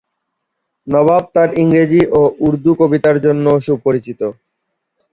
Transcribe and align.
নবাব 0.87 1.23
তার 1.35 1.49
ইংরেজি 1.61 2.01
ও 2.11 2.21
উর্দু 2.45 2.71
কবিতার 2.79 3.15
জন্যও 3.25 3.57
সুপরিচিত। 3.65 4.21